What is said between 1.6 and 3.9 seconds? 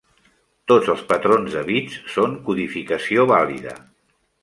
bits són codificació vàlida.